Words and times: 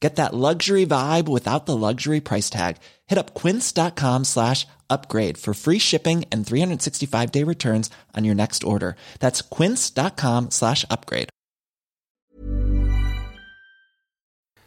Get 0.00 0.16
that 0.16 0.34
luxury 0.34 0.84
vibe 0.84 1.26
without 1.26 1.64
the 1.66 1.76
luxury 1.76 2.20
price 2.20 2.50
tag. 2.50 2.76
Hit 3.06 3.18
up 3.18 3.34
quince.com 3.34 4.24
slash 4.24 4.66
upgrade 4.90 5.38
for 5.38 5.54
free 5.54 5.78
shipping 5.78 6.24
and 6.30 6.46
365 6.46 7.32
day 7.32 7.42
returns 7.42 7.90
on 8.14 8.24
your 8.24 8.34
next 8.34 8.62
order. 8.62 8.96
That's 9.20 9.40
quince.com 9.42 10.50
slash 10.50 10.84
upgrade. 10.90 11.30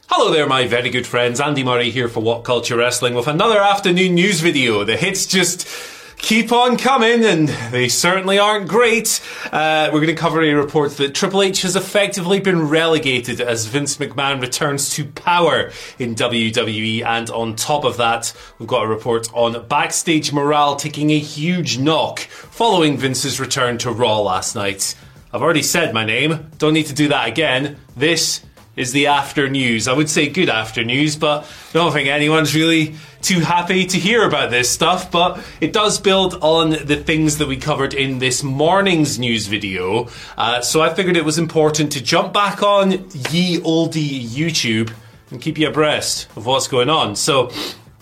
Hello 0.07 0.33
there, 0.33 0.47
my 0.47 0.65
very 0.65 0.89
good 0.89 1.05
friends. 1.05 1.39
Andy 1.39 1.63
Murray 1.63 1.91
here 1.91 2.07
for 2.07 2.21
What 2.21 2.43
Culture 2.43 2.75
Wrestling 2.75 3.13
with 3.13 3.27
another 3.27 3.59
afternoon 3.59 4.15
news 4.15 4.39
video. 4.39 4.83
The 4.83 4.97
hits 4.97 5.27
just 5.27 5.67
keep 6.19 6.51
on 6.51 6.77
coming, 6.77 7.25
and 7.25 7.47
they 7.71 7.87
certainly 7.89 8.37
aren't 8.37 8.67
great. 8.67 9.19
Uh, 9.51 9.89
we're 9.91 9.99
going 9.99 10.07
to 10.07 10.15
cover 10.15 10.41
a 10.41 10.53
report 10.53 10.97
that 10.97 11.15
Triple 11.15 11.41
H 11.41 11.63
has 11.63 11.75
effectively 11.75 12.39
been 12.39 12.67
relegated 12.67 13.41
as 13.41 13.65
Vince 13.65 13.97
McMahon 13.97 14.39
returns 14.41 14.91
to 14.91 15.05
power 15.05 15.71
in 15.97 16.15
WWE, 16.15 17.03
and 17.03 17.29
on 17.31 17.55
top 17.55 17.83
of 17.83 17.97
that, 17.97 18.31
we've 18.59 18.67
got 18.69 18.83
a 18.83 18.87
report 18.87 19.27
on 19.33 19.67
backstage 19.67 20.31
morale 20.31 20.75
taking 20.75 21.09
a 21.09 21.19
huge 21.19 21.79
knock 21.79 22.19
following 22.19 22.97
Vince's 22.97 23.39
return 23.39 23.77
to 23.79 23.91
Raw 23.91 24.19
last 24.19 24.55
night. 24.55 24.95
I've 25.31 25.41
already 25.41 25.61
said 25.61 25.93
my 25.93 26.05
name, 26.05 26.49
don't 26.57 26.73
need 26.73 26.87
to 26.87 26.93
do 26.93 27.09
that 27.09 27.27
again. 27.27 27.77
This 27.95 28.41
is 28.75 28.91
the 28.91 29.07
after 29.07 29.49
news. 29.49 29.87
I 29.87 29.93
would 29.93 30.09
say 30.09 30.29
good 30.29 30.49
after 30.49 30.83
news, 30.83 31.15
but 31.15 31.43
I 31.43 31.73
don't 31.73 31.91
think 31.91 32.07
anyone's 32.07 32.55
really 32.55 32.95
too 33.21 33.41
happy 33.41 33.85
to 33.85 33.97
hear 33.97 34.25
about 34.25 34.51
this 34.51 34.69
stuff. 34.69 35.11
But 35.11 35.43
it 35.59 35.73
does 35.73 35.99
build 35.99 36.35
on 36.41 36.71
the 36.71 36.95
things 36.95 37.37
that 37.39 37.47
we 37.47 37.57
covered 37.57 37.93
in 37.93 38.19
this 38.19 38.43
morning's 38.43 39.19
news 39.19 39.47
video. 39.47 40.07
Uh, 40.37 40.61
so 40.61 40.81
I 40.81 40.93
figured 40.93 41.17
it 41.17 41.25
was 41.25 41.37
important 41.37 41.91
to 41.93 42.03
jump 42.03 42.33
back 42.33 42.63
on 42.63 43.09
ye 43.31 43.61
olde 43.61 43.93
YouTube 43.93 44.93
and 45.31 45.41
keep 45.41 45.57
you 45.57 45.67
abreast 45.67 46.27
of 46.35 46.45
what's 46.45 46.67
going 46.67 46.89
on. 46.89 47.15
So, 47.15 47.51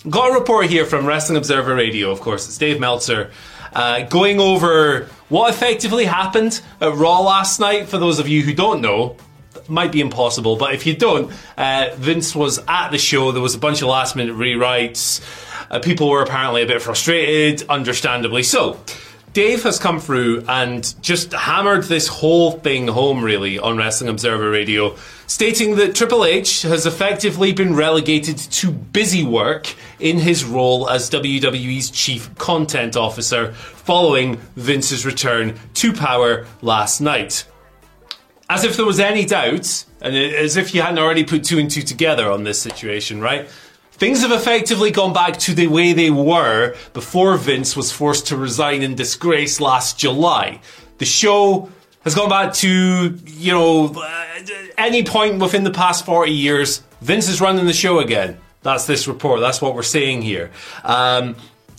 got 0.09 0.31
a 0.31 0.33
report 0.39 0.67
here 0.67 0.85
from 0.85 1.05
Wrestling 1.05 1.37
Observer 1.37 1.75
Radio, 1.75 2.11
of 2.11 2.21
course. 2.21 2.47
It's 2.47 2.57
Dave 2.57 2.79
Meltzer. 2.79 3.31
Uh, 3.73 4.03
going 4.03 4.39
over 4.39 5.09
what 5.29 5.53
effectively 5.53 6.05
happened 6.05 6.61
at 6.79 6.93
Raw 6.95 7.19
last 7.19 7.59
night. 7.59 7.89
For 7.89 7.97
those 7.97 8.17
of 8.17 8.27
you 8.27 8.41
who 8.41 8.53
don't 8.53 8.81
know, 8.81 9.17
might 9.69 9.91
be 9.91 10.01
impossible, 10.01 10.55
but 10.55 10.73
if 10.73 10.85
you 10.85 10.95
don't, 10.95 11.31
uh, 11.57 11.89
Vince 11.95 12.35
was 12.35 12.59
at 12.67 12.89
the 12.89 12.97
show. 12.97 13.31
There 13.31 13.41
was 13.41 13.55
a 13.55 13.59
bunch 13.59 13.81
of 13.81 13.87
last 13.87 14.15
minute 14.15 14.35
rewrites. 14.35 15.21
Uh, 15.69 15.79
people 15.79 16.09
were 16.09 16.21
apparently 16.21 16.63
a 16.63 16.65
bit 16.65 16.81
frustrated, 16.81 17.67
understandably 17.69 18.43
so. 18.43 18.79
Dave 19.33 19.61
has 19.63 19.77
come 19.77 19.99
through 19.99 20.43
and 20.47 20.95
just 21.03 21.31
hammered 21.31 21.83
this 21.83 22.07
whole 22.07 22.53
thing 22.53 22.87
home, 22.87 23.23
really, 23.23 23.59
on 23.59 23.77
Wrestling 23.77 24.09
Observer 24.09 24.49
Radio, 24.49 24.95
stating 25.27 25.75
that 25.75 25.93
Triple 25.93 26.25
H 26.25 26.63
has 26.63 26.87
effectively 26.87 27.51
been 27.51 27.75
relegated 27.75 28.37
to 28.37 28.71
busy 28.71 29.23
work 29.23 29.75
in 29.99 30.17
his 30.17 30.43
role 30.43 30.89
as 30.89 31.09
WWE's 31.11 31.91
chief 31.91 32.33
content 32.39 32.97
officer 32.97 33.53
following 33.53 34.37
Vince's 34.55 35.05
return 35.05 35.53
to 35.75 35.93
power 35.93 36.47
last 36.61 36.99
night 36.99 37.45
as 38.49 38.63
if 38.63 38.77
there 38.77 38.85
was 38.85 38.99
any 38.99 39.25
doubt, 39.25 39.85
and 40.01 40.15
as 40.15 40.57
if 40.57 40.73
you 40.73 40.81
hadn't 40.81 40.99
already 40.99 41.23
put 41.23 41.43
two 41.43 41.59
and 41.59 41.69
two 41.69 41.81
together 41.81 42.31
on 42.31 42.43
this 42.43 42.61
situation, 42.61 43.19
right? 43.21 43.47
Things 43.91 44.21
have 44.21 44.31
effectively 44.31 44.91
gone 44.91 45.11
back 45.11 45.37
to 45.39 45.55
the 45.55 45.67
way 45.67 45.91
they 45.91 46.11
were 46.11 46.75
before 46.93 47.35
Vince 47.37 47.75
was 47.75 47.91
forced 47.91 48.27
to 48.27 48.37
resign 48.37 48.83
in 48.83 48.93
disgrace 48.95 49.59
last 49.59 49.97
July. 49.97 50.61
The 50.99 51.05
show 51.05 51.69
has 52.01 52.13
gone 52.13 52.29
back 52.29 52.53
to, 52.53 53.19
you 53.25 53.51
know, 53.51 53.87
uh, 53.87 54.25
any 54.77 55.03
point 55.03 55.41
within 55.41 55.63
the 55.63 55.71
past 55.71 56.05
40 56.05 56.31
years. 56.31 56.83
Vince 57.01 57.27
is 57.27 57.41
running 57.41 57.65
the 57.65 57.73
show 57.73 57.99
again. 57.99 58.37
That's 58.61 58.85
this 58.85 59.07
report. 59.07 59.39
That's 59.39 59.61
what 59.61 59.73
we're 59.73 59.83
saying 59.83 60.21
here. 60.21 60.51
Um, 60.83 61.35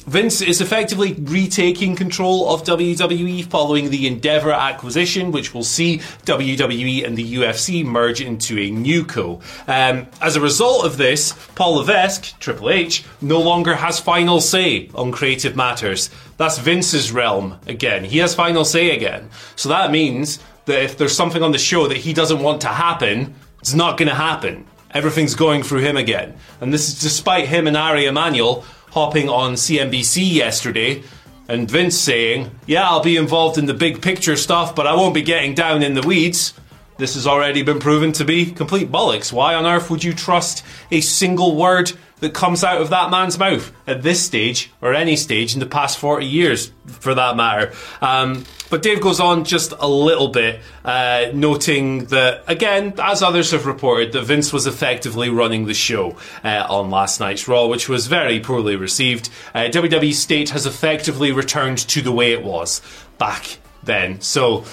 Vince 0.09 0.41
is 0.41 0.63
effectively 0.63 1.13
retaking 1.13 1.95
control 1.95 2.49
of 2.49 2.65
WWE 2.65 3.45
following 3.45 3.91
the 3.91 4.07
Endeavor 4.07 4.53
acquisition, 4.53 5.33
which 5.33 5.53
will 5.53 5.63
see 5.63 5.99
WWE 6.25 7.05
and 7.05 7.15
the 7.15 7.35
UFC 7.35 7.85
merge 7.85 8.23
into 8.23 8.59
a 8.59 8.71
new 8.71 9.05
co. 9.05 9.43
Um, 9.67 10.07
as 10.23 10.35
a 10.35 10.41
result 10.41 10.87
of 10.87 10.97
this, 10.97 11.35
Paul 11.55 11.75
Levesque, 11.75 12.41
Triple 12.41 12.71
H, 12.71 13.05
no 13.21 13.39
longer 13.39 13.75
has 13.75 14.01
final 14.01 14.41
say 14.41 14.89
on 14.95 15.13
creative 15.13 15.55
matters. 15.55 16.09
That's 16.39 16.57
Vince's 16.57 17.13
realm 17.13 17.61
again. 17.67 18.05
He 18.05 18.17
has 18.19 18.35
final 18.35 18.65
say 18.65 18.97
again. 18.97 19.29
So 19.57 19.69
that 19.69 19.91
means 19.91 20.39
that 20.65 20.83
if 20.83 20.97
there's 20.97 21.15
something 21.15 21.43
on 21.43 21.53
the 21.53 21.59
show 21.59 21.87
that 21.87 21.99
he 21.99 22.15
doesn't 22.15 22.41
want 22.41 22.63
to 22.63 22.69
happen, 22.69 23.35
it's 23.61 23.75
not 23.75 23.99
going 23.99 24.09
to 24.09 24.15
happen. 24.15 24.67
Everything's 24.93 25.35
going 25.35 25.65
through 25.65 25.81
him 25.81 25.99
again. 25.99 26.39
And 26.63 26.73
this 26.73 26.89
is 26.89 26.99
despite 26.99 27.47
him 27.47 27.67
and 27.67 27.77
Ari 27.77 28.07
Emanuel 28.07 28.65
hopping 28.91 29.28
on 29.28 29.54
CNBC 29.54 30.32
yesterday 30.34 31.03
and 31.49 31.71
Vince 31.71 31.97
saying, 31.99 32.50
Yeah, 32.66 32.88
I'll 32.88 33.03
be 33.03 33.16
involved 33.16 33.59
in 33.59 33.66
the 33.66 33.75
big 33.75 34.03
picture 34.03 34.37
stuff, 34.37 34.75
but 34.75 34.87
I 34.87 34.94
won't 34.94 35.15
be 35.15 35.22
getting 35.22 35.54
down 35.54 35.82
in 35.82 35.94
the 35.94 36.06
weeds. 36.06 36.54
This 36.98 37.15
has 37.15 37.27
already 37.27 37.62
been 37.62 37.78
proven 37.78 38.12
to 38.12 38.25
be 38.25 38.50
complete 38.50 38.91
bollocks. 38.91 39.32
Why 39.32 39.54
on 39.54 39.66
earth 39.66 39.88
would 39.88 40.03
you 40.03 40.12
trust 40.12 40.65
a 40.91 41.00
single 41.00 41.56
word 41.56 41.93
that 42.21 42.34
comes 42.34 42.65
out 42.65 42.81
of 42.81 42.91
that 42.91 43.11
man's 43.11 43.39
mouth 43.39 43.73
at 43.87 44.03
this 44.03 44.25
stage, 44.25 44.71
or 44.81 44.95
any 44.95 45.17
stage 45.17 45.55
in 45.55 45.61
the 45.61 45.67
past 45.67 45.99
40 45.99 46.27
years 46.27 46.73
for 46.87 47.15
that 47.15 47.37
matter? 47.37 47.73
Um, 48.01 48.45
but 48.71 48.83
Dave 48.83 49.01
goes 49.01 49.21
on 49.21 49.45
just 49.45 49.73
a 49.79 49.89
little 49.89 50.28
bit, 50.28 50.61
uh, 50.84 51.27
noting 51.33 52.05
that, 52.07 52.45
again, 52.47 52.95
as 52.99 53.23
others 53.23 53.53
have 53.53 53.67
reported, 53.67 54.12
that 54.12 54.25
Vince 54.25 54.53
was 54.53 54.67
effectively 54.67 55.31
running 55.31 55.67
the 55.67 55.75
show 55.75 56.17
uh, 56.45 56.67
on 56.69 56.91
last 56.91 57.21
night's 57.21 57.49
Raw, 57.49 57.67
which 57.67 57.89
was 57.89 58.07
very 58.07 58.41
poorly 58.41 58.77
received. 58.77 59.31
Uh, 59.55 59.61
WWE 59.71 60.12
State 60.12 60.51
has 60.51 60.67
effectively 60.67 61.33
returned 61.33 61.78
to 61.78 62.03
the 62.03 62.12
way 62.12 62.33
it 62.33 62.45
was 62.45 62.83
back 63.17 63.59
then. 63.83 64.21
So, 64.21 64.65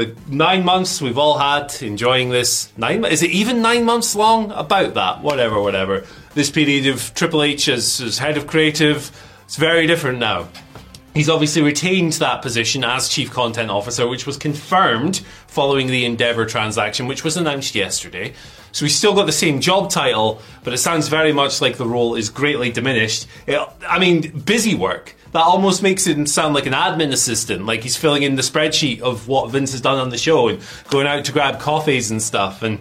the 0.00 0.16
nine 0.28 0.64
months 0.64 1.00
we've 1.00 1.18
all 1.18 1.38
had 1.38 1.72
enjoying 1.82 2.30
this 2.30 2.72
nine 2.76 3.04
is 3.04 3.22
it 3.22 3.30
even 3.30 3.62
nine 3.62 3.84
months 3.84 4.16
long 4.16 4.50
about 4.52 4.94
that 4.94 5.20
whatever 5.20 5.60
whatever 5.60 6.04
this 6.34 6.50
period 6.50 6.86
of 6.86 7.12
triple 7.14 7.42
h 7.42 7.68
as, 7.68 8.00
as 8.00 8.18
head 8.18 8.36
of 8.36 8.46
creative 8.46 9.10
it's 9.44 9.56
very 9.56 9.86
different 9.86 10.18
now 10.18 10.48
He's 11.14 11.28
obviously 11.28 11.62
retained 11.62 12.12
that 12.14 12.40
position 12.40 12.84
as 12.84 13.08
Chief 13.08 13.32
Content 13.32 13.68
Officer, 13.68 14.06
which 14.06 14.26
was 14.26 14.36
confirmed 14.36 15.18
following 15.48 15.88
the 15.88 16.04
Endeavour 16.04 16.46
transaction, 16.46 17.08
which 17.08 17.24
was 17.24 17.36
announced 17.36 17.74
yesterday. 17.74 18.32
So 18.70 18.84
he's 18.84 18.94
still 18.94 19.14
got 19.14 19.26
the 19.26 19.32
same 19.32 19.60
job 19.60 19.90
title, 19.90 20.40
but 20.62 20.72
it 20.72 20.78
sounds 20.78 21.08
very 21.08 21.32
much 21.32 21.60
like 21.60 21.78
the 21.78 21.86
role 21.86 22.14
is 22.14 22.28
greatly 22.28 22.70
diminished. 22.70 23.26
It, 23.48 23.58
I 23.88 23.98
mean, 23.98 24.30
busy 24.40 24.76
work. 24.76 25.16
That 25.32 25.42
almost 25.42 25.82
makes 25.82 26.06
him 26.06 26.26
sound 26.26 26.54
like 26.54 26.66
an 26.66 26.72
admin 26.72 27.12
assistant, 27.12 27.64
like 27.64 27.82
he's 27.82 27.96
filling 27.96 28.22
in 28.22 28.34
the 28.34 28.42
spreadsheet 28.42 29.00
of 29.00 29.28
what 29.28 29.50
Vince 29.50 29.72
has 29.72 29.80
done 29.80 29.98
on 29.98 30.10
the 30.10 30.18
show 30.18 30.48
and 30.48 30.60
going 30.88 31.06
out 31.06 31.24
to 31.26 31.32
grab 31.32 31.60
coffees 31.60 32.10
and 32.10 32.20
stuff. 32.20 32.62
And 32.62 32.80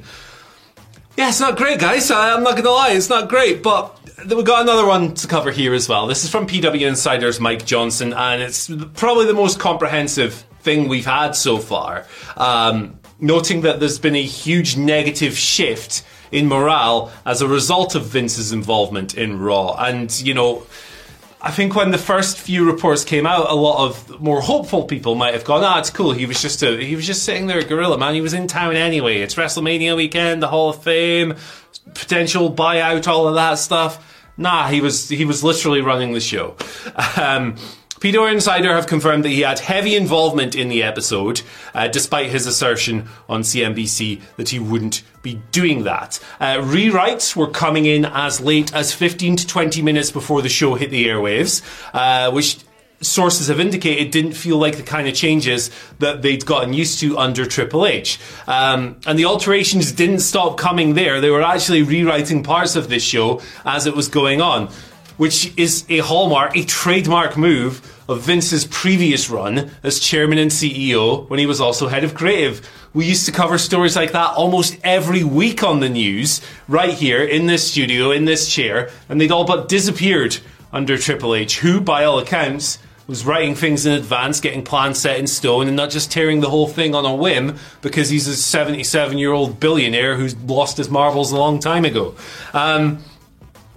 yeah, 1.16 1.30
it's 1.30 1.40
not 1.40 1.58
great, 1.58 1.80
guys. 1.80 2.10
I'm 2.10 2.44
not 2.44 2.52
going 2.52 2.64
to 2.64 2.72
lie, 2.72 2.92
it's 2.92 3.10
not 3.10 3.30
great, 3.30 3.62
but 3.62 4.00
we've 4.28 4.46
got 4.46 4.64
another 4.64 4.86
one 4.86 5.14
to 5.16 5.28
cover 5.28 5.52
here 5.52 5.74
as 5.74 5.88
well. 5.88 6.08
This 6.08 6.24
is 6.24 6.30
from 6.30 6.48
PW 6.48 6.88
Insider's 6.88 7.40
Mike 7.40 7.66
Johnson, 7.66 8.14
and 8.14 8.42
it's 8.42 8.70
probably 8.96 9.26
the 9.26 9.34
most 9.34 9.60
comprehensive 9.60 10.46
thing 10.62 10.88
we've 10.88 11.06
had 11.06 11.32
so 11.36 11.58
far. 11.58 12.06
Um, 12.36 13.00
noting 13.20 13.62
that 13.62 13.80
there's 13.80 14.00
been 14.00 14.16
a 14.16 14.24
huge 14.24 14.78
negative 14.78 15.38
shift 15.38 16.04
in 16.32 16.48
morale 16.48 17.12
as 17.26 17.42
a 17.42 17.48
result 17.48 17.96
of 17.96 18.06
Vince's 18.06 18.52
involvement 18.52 19.16
in 19.16 19.40
Raw. 19.40 19.76
And, 19.78 20.20
you 20.22 20.34
know, 20.34 20.64
I 21.42 21.52
think 21.52 21.74
when 21.74 21.92
the 21.92 21.98
first 21.98 22.38
few 22.38 22.66
reports 22.66 23.06
came 23.06 23.26
out, 23.26 23.50
a 23.50 23.56
lot 23.56 23.88
of 23.88 24.20
more 24.20 24.42
hopeful 24.42 24.84
people 24.84 25.16
might 25.16 25.34
have 25.34 25.46
gone, 25.46 25.64
"Ah, 25.64 25.80
it's 25.80 25.90
cool. 25.90 26.12
He 26.12 26.26
was 26.26 26.42
just 26.42 26.62
a, 26.64 26.78
he 26.84 26.96
was 26.96 27.08
just 27.08 27.24
sitting 27.24 27.48
there, 27.48 27.60
a 27.60 27.64
Gorilla 27.64 27.98
Man. 27.98 28.14
He 28.14 28.22
was 28.22 28.34
in 28.34 28.48
town 28.48 28.76
anyway. 28.76 29.22
It's 29.22 29.36
WrestleMania 29.36 29.96
weekend, 29.96 30.44
the 30.44 30.50
Hall 30.50 30.70
of 30.70 30.84
Fame, 30.84 31.36
potential 31.94 32.52
buyout, 32.54 33.08
all 33.08 33.28
of 33.28 33.36
that 33.36 33.56
stuff." 33.56 34.06
Nah, 34.38 34.68
he 34.70 34.82
was 34.82 35.10
he 35.10 35.26
was 35.26 35.44
literally 35.44 35.82
running 35.82 36.14
the 36.14 36.20
show. 36.22 36.56
Um, 37.18 37.56
PW 38.00 38.32
Insider 38.32 38.74
have 38.74 38.88
confirmed 38.88 39.26
that 39.26 39.30
he 39.30 39.42
had 39.42 39.60
heavy 39.60 39.96
involvement 39.98 40.56
in 40.56 40.70
the 40.70 40.84
episode, 40.84 41.42
uh, 41.74 41.90
despite 41.90 42.30
his 42.30 42.48
assertion 42.48 43.10
on 43.28 43.42
CNBC 43.42 44.22
that 44.38 44.50
he 44.50 44.60
wouldn't 44.60 45.04
be 45.22 45.42
doing 45.52 45.84
that. 45.84 46.18
Uh, 46.40 46.56
rewrites 46.58 47.36
were 47.36 47.50
coming 47.50 47.86
in 47.86 48.06
as 48.06 48.40
late 48.40 48.74
as 48.74 48.94
15 48.94 49.36
to 49.36 49.48
20 49.48 49.82
minutes 49.82 50.12
before 50.12 50.42
the 50.42 50.48
show 50.48 50.76
hit 50.76 50.92
the 50.92 51.08
airwaves, 51.08 51.62
uh, 51.94 52.32
which 52.32 52.60
sources 53.02 53.48
have 53.48 53.60
indicated 53.60 54.12
didn't 54.12 54.34
feel 54.34 54.58
like 54.58 54.78
the 54.78 54.84
kind 54.84 55.08
of 55.08 55.14
changes 55.14 55.70
that 56.00 56.22
they'd 56.22 56.46
gotten 56.46 56.74
used 56.74 57.00
to 57.00 57.18
under 57.18 57.46
Triple 57.46 57.86
H. 57.86 58.20
Um, 58.48 58.98
and 59.06 59.18
the 59.18 59.26
alterations 59.26 59.92
didn't 59.92 60.20
stop 60.20 60.58
coming 60.58 60.94
there. 60.94 61.22
They 61.22 61.30
were 61.30 61.42
actually 61.42 61.84
rewriting 61.84 62.44
parts 62.44 62.76
of 62.76 62.90
this 62.90 63.04
show 63.04 63.42
as 63.66 63.88
it 63.88 63.96
was 63.96 64.08
going 64.08 64.42
on 64.42 64.70
which 65.20 65.52
is 65.58 65.84
a 65.90 65.98
hallmark, 65.98 66.56
a 66.56 66.64
trademark 66.64 67.36
move 67.36 67.82
of 68.08 68.22
Vince's 68.22 68.64
previous 68.66 69.30
run 69.30 69.70
as 69.84 70.00
chairman 70.00 70.38
and 70.38 70.50
CEO 70.50 71.30
when 71.30 71.40
he 71.40 71.46
was 71.46 71.60
also 71.60 71.90
head 71.90 72.06
of 72.06 72.16
creative. 72.16 72.66
We 72.94 73.06
used 73.06 73.26
to 73.26 73.34
cover 73.34 73.58
stories 73.58 73.98
like 73.98 74.14
that 74.14 74.36
almost 74.36 74.78
every 74.82 75.26
week 75.26 75.62
on 75.62 75.82
the 75.82 75.90
news, 75.90 76.40
right 76.70 76.94
here 76.94 77.22
in 77.22 77.48
this 77.48 77.70
studio, 77.70 78.12
in 78.12 78.24
this 78.24 78.50
chair, 78.50 78.92
and 79.10 79.20
they'd 79.20 79.30
all 79.30 79.44
but 79.44 79.68
disappeared 79.68 80.38
under 80.72 80.98
Triple 80.98 81.36
H, 81.36 81.60
who, 81.60 81.82
by 81.82 82.06
all 82.06 82.20
accounts, 82.20 82.80
was 83.06 83.26
writing 83.26 83.56
things 83.56 83.86
in 83.86 83.92
advance, 83.92 84.40
getting 84.40 84.64
plans 84.64 85.00
set 85.00 85.20
in 85.20 85.28
stone, 85.28 85.68
and 85.68 85.76
not 85.76 85.90
just 85.90 86.14
tearing 86.14 86.40
the 86.40 86.50
whole 86.50 86.68
thing 86.68 86.96
on 86.96 87.04
a 87.04 87.14
whim 87.14 87.58
because 87.82 88.10
he's 88.10 88.28
a 88.30 88.38
77 88.38 89.18
year 89.18 89.34
old 89.34 89.60
billionaire 89.60 90.16
who's 90.16 90.38
lost 90.38 90.78
his 90.78 90.90
marbles 90.90 91.34
a 91.34 91.38
long 91.38 91.60
time 91.60 91.84
ago. 91.84 92.16
Um, 92.54 93.04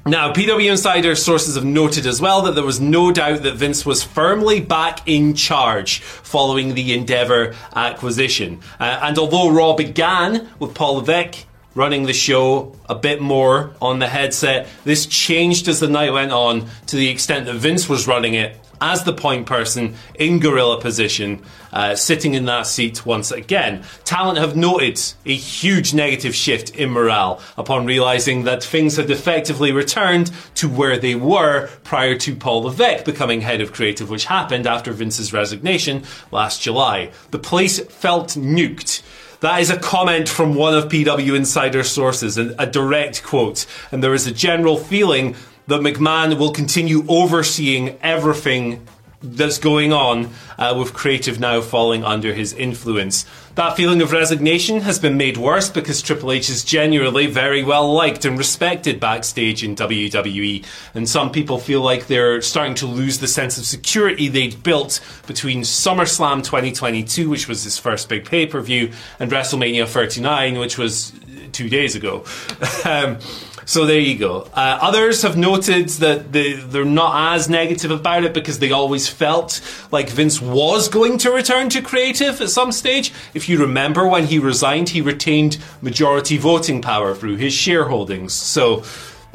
now, 0.04 0.32
PW 0.32 0.69
Insider 0.69 1.14
sources 1.14 1.54
have 1.54 1.64
noted 1.64 2.06
as 2.06 2.20
well 2.20 2.43
that 2.43 2.56
there 2.56 2.64
was 2.64 2.81
no 2.81 3.12
doubt 3.12 3.44
that 3.44 3.54
Vince 3.54 3.87
was 3.87 4.02
firmly 4.02 4.60
back 4.60 5.06
in 5.06 5.34
charge 5.34 6.00
following 6.00 6.75
the 6.75 6.93
Endeavour 6.93 7.54
acquisition. 7.76 8.60
Uh, 8.81 8.99
and 9.02 9.16
although 9.16 9.50
Raw 9.50 9.75
began 9.75 10.49
with 10.58 10.75
Paul 10.75 10.96
Levesque 10.96 11.46
running 11.76 12.02
the 12.02 12.12
show 12.12 12.75
a 12.88 12.96
bit 12.96 13.20
more 13.20 13.75
on 13.81 14.00
the 14.00 14.08
headset, 14.08 14.66
this 14.84 15.06
changed 15.06 15.69
as 15.69 15.78
the 15.78 15.88
night 15.88 16.12
went 16.12 16.32
on 16.32 16.69
to 16.87 16.96
the 16.96 17.08
extent 17.08 17.46
that 17.46 17.54
Vince 17.54 17.88
was 17.88 18.08
running 18.08 18.34
it 18.34 18.58
as 18.82 19.05
the 19.05 19.12
point 19.12 19.46
person 19.46 19.94
in 20.17 20.40
gorilla 20.40 20.81
position, 20.81 21.40
uh, 21.73 21.94
sitting 21.94 22.34
in 22.34 22.44
that 22.46 22.67
seat 22.67 23.06
once 23.06 23.31
again. 23.31 23.84
Talent 24.05 24.38
have 24.38 24.56
noted 24.56 25.00
a 25.25 25.34
huge 25.34 25.94
negative 25.94 26.34
shift 26.34 26.70
in 26.70 26.90
morale 26.90 27.40
upon 27.56 27.87
realizing 27.87 28.43
that 28.43 28.62
things 28.62 28.96
had 28.96 29.08
effectively 29.08 29.70
returned 29.70 30.32
to 30.56 30.69
where 30.69 30.99
they 30.99 31.14
were 31.14 31.69
prior 31.84 32.17
to 32.19 32.34
Paul 32.34 32.64
Levesque 32.64 33.05
becoming 33.05 33.40
head 33.40 33.61
of 33.61 33.73
creative, 33.73 34.11
which 34.11 34.25
happened 34.25 34.67
after 34.67 34.93
Vince's 34.93 35.32
resignation 35.32 36.02
last 36.32 36.61
July. 36.61 37.12
The 37.31 37.38
place 37.38 37.78
felt 37.78 38.31
nuked. 38.31 39.02
That 39.43 39.61
is 39.61 39.70
a 39.70 39.78
comment 39.78 40.28
from 40.28 40.55
one 40.55 40.75
of 40.75 40.85
PW 40.85 41.37
Insider 41.37 41.82
sources, 41.82 42.38
a 42.38 42.67
direct 42.67 43.25
quote. 43.25 43.67
And 43.90 44.02
there 44.02 44.14
is 44.14 44.26
a 44.28 44.32
general 44.32 44.76
feeling 44.76 45.35
that 45.67 45.81
McMahon 45.81 46.38
will 46.38 46.53
continue 46.53 47.05
overseeing 47.09 47.99
everything 48.03 48.87
that's 49.23 49.59
going 49.59 49.93
on 49.93 50.31
uh, 50.59 50.75
with 50.76 50.93
creative 50.93 51.38
now 51.38 51.61
falling 51.61 52.05
under 52.05 52.35
his 52.35 52.53
influence. 52.53 53.25
That 53.55 53.76
feeling 53.76 54.00
of 54.00 54.12
resignation 54.12 54.81
has 54.81 54.99
been 54.99 55.17
made 55.17 55.37
worse 55.37 55.69
because 55.69 56.00
Triple 56.00 56.32
H 56.32 56.49
is 56.49 56.64
genuinely 56.64 57.26
very 57.26 57.62
well 57.62 57.93
liked 57.93 58.25
and 58.25 58.38
respected 58.38 58.99
backstage 58.99 59.62
in 59.62 59.76
WWE, 59.76 60.64
and 60.94 61.09
some 61.09 61.31
people 61.31 61.59
feel 61.59 61.82
like 61.82 62.06
they're 62.06 62.41
starting 62.41 62.75
to 62.76 62.87
lose 62.87 63.19
the 63.19 63.29
sense 63.29 63.59
of 63.59 63.64
security 63.64 64.29
they'd 64.29 64.62
built 64.62 65.00
between 65.26 65.62
SummerSlam 65.62 66.38
2022, 66.38 67.29
which 67.29 67.47
was 67.47 67.62
his 67.64 67.79
first 67.79 68.09
big 68.09 68.25
pay 68.25 68.47
per 68.47 68.61
view, 68.61 68.91
and 69.20 69.31
WrestleMania 69.31 69.87
39, 69.87 70.59
which 70.59 70.79
was 70.79 71.12
two 71.53 71.69
days 71.69 71.94
ago. 71.94 72.25
um, 72.85 73.19
so 73.64 73.87
there 73.87 74.00
you 74.00 74.19
go. 74.19 74.49
Uh, 74.55 74.79
others 74.81 75.23
have 75.23 75.37
noted 75.37 75.88
that 75.91 76.32
they, 76.32 76.55
they're 76.55 76.85
not 76.85 77.35
as 77.35 77.49
negative 77.49 77.91
about 77.91 78.25
it 78.25 78.35
because 78.35 78.59
they 78.59 78.73
always 78.73 79.09
felt 79.09 79.61
like 79.91 80.09
Vince 80.09 80.41
was 80.41 80.88
going 80.88 81.19
to 81.19 81.31
return 81.31 81.69
to 81.70 81.82
creative 81.82 82.41
at 82.41 82.50
some 82.50 82.73
stage. 82.73 83.12
If 83.35 83.49
you 83.49 83.59
remember 83.59 84.06
when 84.06 84.26
he 84.26 84.38
resigned, 84.38 84.91
he 84.91 85.00
retained 85.00 85.59
majority 85.81 86.38
voting 86.38 86.82
power 86.82 87.14
through 87.14 87.37
his 87.37 87.53
shareholdings. 87.53 88.32
So 88.32 88.85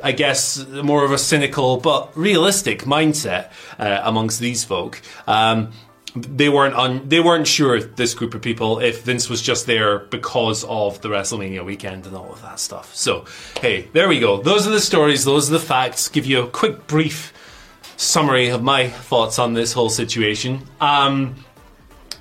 I 0.04 0.12
guess 0.12 0.66
more 0.68 1.04
of 1.04 1.12
a 1.12 1.18
cynical 1.18 1.78
but 1.78 2.16
realistic 2.16 2.82
mindset 2.84 3.52
uh, 3.80 4.02
amongst 4.04 4.40
these 4.40 4.64
folk. 4.64 5.02
Um, 5.26 5.72
they 6.22 6.50
weren't 6.50 6.75
un- 6.75 7.08
they 7.08 7.19
weren't 7.19 7.48
sure 7.48 7.81
this 7.81 8.14
group 8.14 8.34
of 8.34 8.42
people 8.42 8.80
if 8.80 9.04
Vince 9.04 9.30
was 9.30 9.42
just 9.42 9.66
there 9.66 10.00
because 10.00 10.64
of 10.66 11.02
the 11.02 11.10
WrestleMania 11.10 11.64
weekend 11.66 12.06
and 12.06 12.16
all 12.16 12.31
of 12.31 12.42
that 12.42 12.60
stuff. 12.60 12.96
So, 12.96 13.25
hey, 13.62 13.88
there 13.94 14.08
we 14.08 14.19
go. 14.19 14.42
Those 14.42 14.68
are 14.68 14.72
the 14.72 14.80
stories. 14.80 15.25
Those 15.25 15.50
are 15.50 15.54
the 15.54 15.60
facts. 15.60 16.10
Give 16.10 16.25
you 16.25 16.42
a 16.42 16.48
quick, 16.48 16.88
brief 16.88 17.34
summary 17.98 18.50
of 18.50 18.64
my 18.64 18.90
thoughts 18.90 19.40
on 19.40 19.54
this 19.54 19.74
whole 19.74 19.90
situation. 19.90 20.62
Um, 20.80 21.36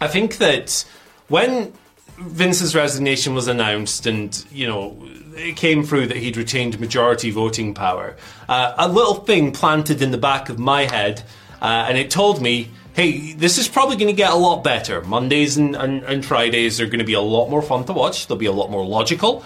I 0.00 0.08
think 0.08 0.38
that 0.38 0.84
when 1.28 1.72
Vince's 2.18 2.74
resignation 2.74 3.34
was 3.34 3.46
announced, 3.46 4.06
and 4.06 4.44
you 4.50 4.66
know 4.66 4.96
it 5.36 5.56
came 5.56 5.84
through 5.84 6.06
that 6.06 6.16
he'd 6.16 6.36
retained 6.36 6.80
majority 6.80 7.30
voting 7.30 7.74
power, 7.74 8.16
uh, 8.48 8.74
a 8.78 8.88
little 8.88 9.14
thing 9.14 9.52
planted 9.52 10.00
in 10.00 10.10
the 10.10 10.18
back 10.18 10.48
of 10.48 10.58
my 10.58 10.82
head, 10.84 11.22
uh, 11.60 11.86
and 11.88 11.98
it 11.98 12.10
told 12.10 12.40
me 12.40 12.70
hey, 12.96 13.34
this 13.34 13.58
is 13.58 13.68
probably 13.68 13.94
going 13.96 14.08
to 14.08 14.14
get 14.14 14.32
a 14.32 14.36
lot 14.36 14.64
better. 14.64 15.02
Mondays 15.02 15.58
and, 15.58 15.76
and, 15.76 16.02
and 16.04 16.24
Fridays 16.24 16.80
are 16.80 16.86
going 16.86 16.98
to 16.98 17.04
be 17.04 17.12
a 17.12 17.20
lot 17.20 17.50
more 17.50 17.60
fun 17.60 17.84
to 17.84 17.92
watch. 17.92 18.26
They'll 18.26 18.38
be 18.38 18.46
a 18.46 18.52
lot 18.52 18.70
more 18.70 18.86
logical. 18.86 19.44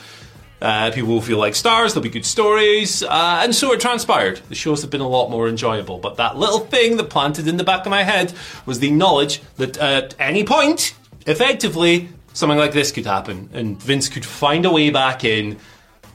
Uh, 0.63 0.93
people 0.93 1.09
will 1.09 1.21
feel 1.21 1.39
like 1.39 1.57
stars, 1.57 1.93
there'll 1.93 2.05
be 2.05 2.11
good 2.11 2.25
stories, 2.27 3.03
uh, 3.03 3.41
and 3.43 3.55
so 3.55 3.73
it 3.73 3.81
transpired. 3.81 4.37
The 4.51 4.55
shows 4.55 4.83
have 4.83 4.91
been 4.91 5.01
a 5.01 5.09
lot 5.09 5.31
more 5.31 5.49
enjoyable. 5.49 5.99
But 5.99 6.17
that 6.19 6.37
little 6.37 6.61
thing 6.61 6.97
that 6.99 7.11
planted 7.11 7.49
in 7.49 7.57
the 7.57 7.65
back 7.65 7.87
of 7.87 7.91
my 7.91 8.05
head 8.05 8.33
was 8.67 8.79
the 8.79 8.91
knowledge 8.91 9.43
that 9.57 9.79
at 9.79 10.15
any 10.21 10.45
point, 10.45 10.95
effectively, 11.27 12.11
something 12.35 12.59
like 12.59 12.73
this 12.73 12.93
could 12.93 13.07
happen, 13.07 13.51
and 13.53 13.83
Vince 13.83 14.09
could 14.09 14.25
find 14.25 14.65
a 14.65 14.71
way 14.71 14.91
back 14.91 15.25
in, 15.25 15.59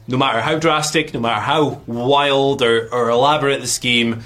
no 0.08 0.15
matter 0.15 0.39
how 0.39 0.58
drastic, 0.58 1.13
no 1.13 1.20
matter 1.20 1.42
how 1.42 1.82
wild 1.86 2.62
or, 2.62 2.88
or 2.94 3.10
elaborate 3.10 3.60
the 3.60 3.68
scheme, 3.68 4.22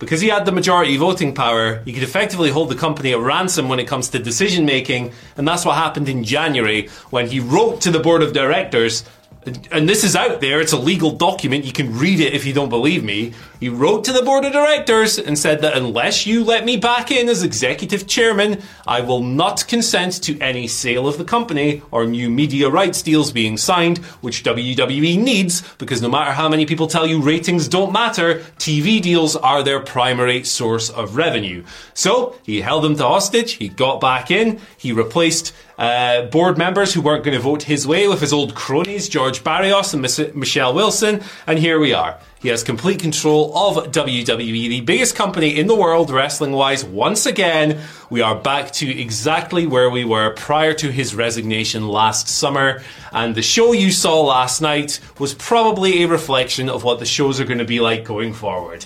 because 0.00 0.20
he 0.20 0.28
had 0.28 0.46
the 0.46 0.50
majority 0.50 0.96
voting 0.96 1.34
power, 1.34 1.82
he 1.84 1.92
could 1.92 2.02
effectively 2.02 2.50
hold 2.50 2.70
the 2.70 2.74
company 2.74 3.12
at 3.12 3.20
ransom 3.20 3.68
when 3.68 3.78
it 3.78 3.86
comes 3.86 4.08
to 4.08 4.18
decision 4.18 4.64
making, 4.64 5.12
and 5.36 5.46
that's 5.46 5.64
what 5.64 5.76
happened 5.76 6.08
in 6.08 6.24
January 6.24 6.88
when 7.10 7.28
he 7.28 7.38
wrote 7.38 7.82
to 7.82 7.90
the 7.90 8.00
board 8.00 8.22
of 8.22 8.32
directors 8.32 9.04
and 9.46 9.88
this 9.88 10.04
is 10.04 10.14
out 10.14 10.42
there, 10.42 10.60
it's 10.60 10.72
a 10.72 10.78
legal 10.78 11.12
document, 11.12 11.64
you 11.64 11.72
can 11.72 11.96
read 11.96 12.20
it 12.20 12.34
if 12.34 12.44
you 12.44 12.52
don't 12.52 12.68
believe 12.68 13.02
me. 13.02 13.32
He 13.58 13.70
wrote 13.70 14.04
to 14.04 14.12
the 14.12 14.22
board 14.22 14.44
of 14.44 14.52
directors 14.52 15.18
and 15.18 15.38
said 15.38 15.62
that 15.62 15.76
unless 15.76 16.26
you 16.26 16.44
let 16.44 16.64
me 16.64 16.76
back 16.76 17.10
in 17.10 17.28
as 17.28 17.42
executive 17.42 18.06
chairman, 18.06 18.60
I 18.86 19.00
will 19.00 19.22
not 19.22 19.66
consent 19.66 20.22
to 20.24 20.38
any 20.40 20.66
sale 20.66 21.08
of 21.08 21.16
the 21.16 21.24
company 21.24 21.80
or 21.90 22.04
new 22.04 22.28
media 22.28 22.68
rights 22.68 23.00
deals 23.00 23.32
being 23.32 23.56
signed, 23.56 23.98
which 24.20 24.44
WWE 24.44 25.18
needs 25.18 25.62
because 25.78 26.02
no 26.02 26.10
matter 26.10 26.32
how 26.32 26.48
many 26.48 26.66
people 26.66 26.86
tell 26.86 27.06
you 27.06 27.22
ratings 27.22 27.66
don't 27.66 27.92
matter, 27.92 28.40
TV 28.58 29.00
deals 29.00 29.36
are 29.36 29.62
their 29.62 29.80
primary 29.80 30.44
source 30.44 30.90
of 30.90 31.16
revenue. 31.16 31.64
So 31.94 32.36
he 32.42 32.60
held 32.60 32.84
them 32.84 32.96
to 32.96 33.04
hostage, 33.04 33.52
he 33.52 33.68
got 33.68 34.02
back 34.02 34.30
in, 34.30 34.60
he 34.76 34.92
replaced 34.92 35.54
uh, 35.80 36.26
board 36.26 36.58
members 36.58 36.92
who 36.92 37.00
weren't 37.00 37.24
going 37.24 37.36
to 37.36 37.42
vote 37.42 37.62
his 37.62 37.86
way 37.86 38.06
with 38.06 38.20
his 38.20 38.34
old 38.34 38.54
cronies, 38.54 39.08
George 39.08 39.42
Barrios 39.42 39.94
and 39.94 40.02
Miss- 40.02 40.34
Michelle 40.34 40.74
Wilson, 40.74 41.22
and 41.46 41.58
here 41.58 41.80
we 41.80 41.94
are. 41.94 42.18
He 42.40 42.48
has 42.48 42.62
complete 42.62 43.00
control 43.00 43.56
of 43.56 43.90
WWE, 43.90 44.68
the 44.68 44.80
biggest 44.82 45.14
company 45.16 45.58
in 45.58 45.68
the 45.68 45.74
world, 45.74 46.10
wrestling 46.10 46.52
wise. 46.52 46.84
Once 46.84 47.24
again, 47.24 47.80
we 48.10 48.20
are 48.20 48.34
back 48.34 48.72
to 48.72 48.90
exactly 48.90 49.66
where 49.66 49.88
we 49.88 50.04
were 50.04 50.34
prior 50.34 50.74
to 50.74 50.90
his 50.90 51.14
resignation 51.14 51.88
last 51.88 52.28
summer. 52.28 52.82
And 53.12 53.34
the 53.34 53.42
show 53.42 53.72
you 53.72 53.90
saw 53.90 54.20
last 54.22 54.60
night 54.60 55.00
was 55.18 55.32
probably 55.34 56.02
a 56.02 56.08
reflection 56.08 56.68
of 56.68 56.84
what 56.84 56.98
the 56.98 57.06
shows 57.06 57.40
are 57.40 57.44
going 57.44 57.58
to 57.58 57.64
be 57.64 57.80
like 57.80 58.04
going 58.04 58.34
forward. 58.34 58.84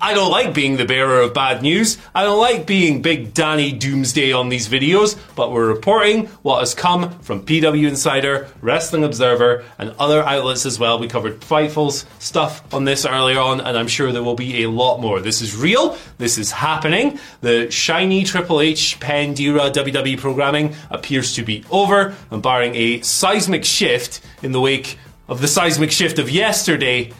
I 0.00 0.14
don't 0.14 0.30
like 0.30 0.54
being 0.54 0.76
the 0.76 0.84
bearer 0.84 1.22
of 1.22 1.34
bad 1.34 1.60
news. 1.60 1.98
I 2.14 2.22
don't 2.22 2.38
like 2.38 2.66
being 2.66 3.02
Big 3.02 3.34
Danny 3.34 3.72
Doomsday 3.72 4.32
on 4.32 4.48
these 4.48 4.68
videos, 4.68 5.18
but 5.34 5.50
we're 5.50 5.66
reporting 5.66 6.28
what 6.42 6.60
has 6.60 6.72
come 6.72 7.18
from 7.18 7.44
PW 7.44 7.88
Insider, 7.88 8.48
Wrestling 8.60 9.02
Observer, 9.02 9.64
and 9.76 9.92
other 9.98 10.22
outlets 10.22 10.66
as 10.66 10.78
well. 10.78 11.00
We 11.00 11.08
covered 11.08 11.40
Fightful's 11.40 12.06
stuff 12.20 12.62
on 12.72 12.84
this 12.84 13.04
earlier 13.04 13.40
on, 13.40 13.60
and 13.60 13.76
I'm 13.76 13.88
sure 13.88 14.12
there 14.12 14.22
will 14.22 14.36
be 14.36 14.62
a 14.62 14.70
lot 14.70 15.00
more. 15.00 15.20
This 15.20 15.42
is 15.42 15.56
real. 15.56 15.98
This 16.18 16.38
is 16.38 16.52
happening. 16.52 17.18
The 17.40 17.68
shiny 17.70 18.22
Triple 18.22 18.60
H 18.60 19.00
penned 19.00 19.38
WWE 19.38 20.18
programming 20.18 20.76
appears 20.90 21.34
to 21.34 21.42
be 21.42 21.64
over, 21.72 22.14
and 22.30 22.40
barring 22.40 22.76
a 22.76 23.00
seismic 23.00 23.64
shift 23.64 24.20
in 24.42 24.52
the 24.52 24.60
wake 24.60 24.96
of 25.26 25.40
the 25.40 25.48
seismic 25.48 25.90
shift 25.90 26.20
of 26.20 26.30
yesterday, 26.30 27.12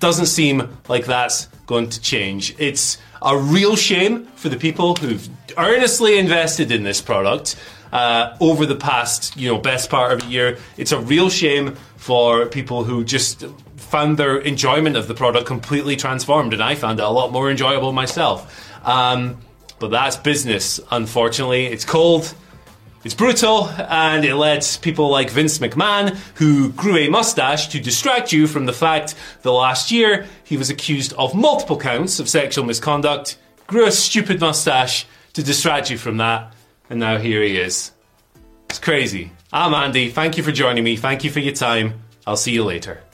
doesn't 0.00 0.26
seem 0.26 0.76
like 0.88 1.06
that's 1.06 1.48
going 1.66 1.90
to 1.90 2.00
change. 2.00 2.54
It's 2.58 2.98
a 3.20 3.36
real 3.36 3.76
shame 3.76 4.26
for 4.36 4.48
the 4.48 4.56
people 4.56 4.94
who've 4.94 5.28
earnestly 5.58 6.18
invested 6.18 6.70
in 6.70 6.84
this 6.84 7.00
product 7.00 7.56
uh, 7.92 8.36
over 8.40 8.66
the 8.66 8.76
past, 8.76 9.36
you 9.36 9.48
know, 9.48 9.58
best 9.58 9.90
part 9.90 10.12
of 10.12 10.22
a 10.22 10.30
year. 10.30 10.58
It's 10.76 10.92
a 10.92 10.98
real 10.98 11.28
shame 11.28 11.76
for 11.96 12.46
people 12.46 12.84
who 12.84 13.04
just 13.04 13.44
found 13.76 14.18
their 14.18 14.38
enjoyment 14.38 14.96
of 14.96 15.08
the 15.08 15.14
product 15.14 15.46
completely 15.46 15.96
transformed, 15.96 16.52
and 16.52 16.62
I 16.62 16.74
found 16.74 16.98
it 16.98 17.04
a 17.04 17.08
lot 17.10 17.32
more 17.32 17.50
enjoyable 17.50 17.92
myself. 17.92 18.86
Um, 18.86 19.38
but 19.78 19.90
that's 19.90 20.16
business, 20.16 20.80
unfortunately. 20.90 21.66
It's 21.66 21.84
cold. 21.84 22.34
It's 23.06 23.14
brutal, 23.14 23.68
and 23.68 24.24
it 24.24 24.34
lets 24.34 24.76
people 24.76 25.10
like 25.10 25.30
Vince 25.30 25.58
McMahon, 25.58 26.16
who 26.38 26.72
grew 26.72 26.96
a 26.96 27.08
mustache 27.08 27.68
to 27.68 27.78
distract 27.78 28.32
you 28.32 28.48
from 28.48 28.66
the 28.66 28.72
fact 28.72 29.14
that 29.42 29.50
last 29.52 29.92
year 29.92 30.26
he 30.42 30.56
was 30.56 30.70
accused 30.70 31.12
of 31.12 31.32
multiple 31.32 31.78
counts 31.78 32.18
of 32.18 32.28
sexual 32.28 32.64
misconduct, 32.64 33.38
grew 33.68 33.86
a 33.86 33.92
stupid 33.92 34.40
mustache 34.40 35.06
to 35.34 35.44
distract 35.44 35.88
you 35.88 35.96
from 35.96 36.16
that, 36.16 36.52
and 36.90 36.98
now 36.98 37.16
here 37.16 37.44
he 37.44 37.56
is. 37.56 37.92
It's 38.68 38.80
crazy. 38.80 39.30
I'm 39.52 39.72
Andy. 39.72 40.10
Thank 40.10 40.36
you 40.36 40.42
for 40.42 40.50
joining 40.50 40.82
me. 40.82 40.96
Thank 40.96 41.22
you 41.22 41.30
for 41.30 41.38
your 41.38 41.54
time. 41.54 42.02
I'll 42.26 42.36
see 42.36 42.54
you 42.54 42.64
later. 42.64 43.04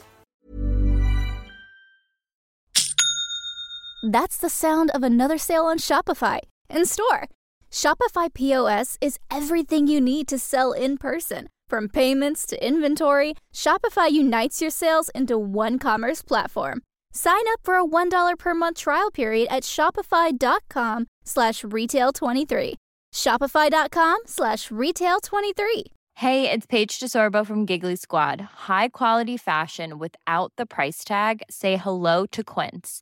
That's 4.01 4.37
the 4.37 4.49
sound 4.49 4.89
of 4.89 5.03
another 5.03 5.37
sale 5.37 5.65
on 5.65 5.77
Shopify 5.77 6.39
in 6.67 6.87
store. 6.87 7.29
Shopify 7.73 8.31
POS 8.31 8.97
is 9.01 9.19
everything 9.31 9.87
you 9.87 9.99
need 9.99 10.27
to 10.27 10.37
sell 10.37 10.73
in 10.73 10.95
person. 10.95 11.47
From 11.67 11.89
payments 11.89 12.45
to 12.45 12.55
inventory, 12.65 13.33
Shopify 13.51 14.11
unites 14.11 14.61
your 14.61 14.69
sales 14.69 15.09
into 15.15 15.39
one 15.39 15.79
commerce 15.79 16.21
platform. 16.21 16.83
Sign 17.13 17.41
up 17.51 17.59
for 17.63 17.75
a 17.75 17.83
$1 17.83 18.37
per 18.37 18.53
month 18.53 18.77
trial 18.77 19.09
period 19.09 19.47
at 19.49 19.63
shopify.com 19.63 21.07
slash 21.25 21.63
retail23. 21.63 22.75
Shopify.com 23.11 24.19
slash 24.27 24.69
retail23. 24.69 25.83
Hey, 26.17 26.51
it's 26.51 26.67
Paige 26.67 26.99
DeSorbo 26.99 27.43
from 27.43 27.65
Giggly 27.65 27.95
Squad. 27.95 28.39
High 28.67 28.89
quality 28.89 29.35
fashion 29.35 29.97
without 29.97 30.53
the 30.57 30.67
price 30.67 31.03
tag. 31.03 31.41
Say 31.49 31.77
hello 31.77 32.27
to 32.27 32.43
Quince. 32.43 33.01